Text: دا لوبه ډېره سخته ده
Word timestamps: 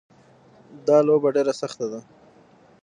دا 0.87 0.97
لوبه 1.07 1.29
ډېره 1.35 1.53
سخته 1.61 1.85
ده 1.91 1.99